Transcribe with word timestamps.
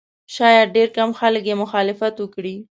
شاید 0.35 0.67
ډېر 0.75 0.87
کم 0.97 1.09
خلک 1.19 1.43
یې 1.49 1.55
مخالفت 1.63 2.15
وکړي. 2.19 2.55